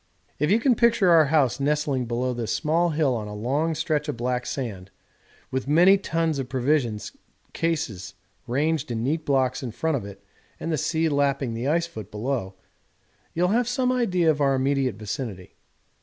'If 0.39 0.49
you 0.49 0.59
can 0.59 0.73
picture 0.73 1.11
our 1.11 1.25
house 1.25 1.59
nestling 1.59 2.05
below 2.07 2.33
this 2.33 2.51
small 2.51 2.89
hill 2.89 3.13
on 3.15 3.27
a 3.27 3.35
long 3.35 3.75
stretch 3.75 4.07
of 4.09 4.17
black 4.17 4.47
sand, 4.47 4.89
with 5.51 5.67
many 5.67 5.95
tons 5.99 6.39
of 6.39 6.49
provision 6.49 6.99
cases 7.53 8.15
ranged 8.47 8.89
in 8.89 9.03
neat 9.03 9.25
blocks 9.25 9.61
in 9.61 9.69
front 9.69 9.95
of 9.97 10.03
it 10.03 10.23
and 10.59 10.71
the 10.71 10.75
sea 10.79 11.07
lapping 11.07 11.53
the 11.53 11.67
icefoot 11.67 12.09
below, 12.09 12.55
you 13.35 13.43
will 13.43 13.49
have 13.49 13.67
some 13.67 13.91
idea 13.91 14.31
of 14.31 14.41
our 14.41 14.55
immediate 14.55 14.95
vicinity. 14.95 15.53